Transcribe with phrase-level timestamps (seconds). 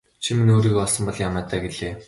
[0.23, 1.93] Чи минь өөрийгөө олсон бол яамай даа гэлээ.